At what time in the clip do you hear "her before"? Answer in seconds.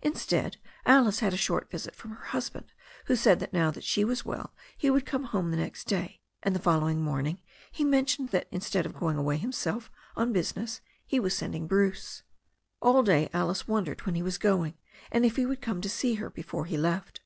16.14-16.64